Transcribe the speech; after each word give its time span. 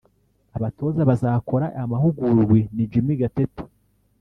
Abatoza 0.57 1.01
bazakora 1.09 1.65
aya 1.75 1.91
mahugurwa 1.91 2.57
ni 2.75 2.83
Jimmy 2.91 3.13
Gatete 3.21 3.61